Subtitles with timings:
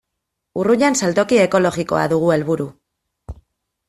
[0.61, 2.65] Urruñan saltoki ekologikoa dugu helburu.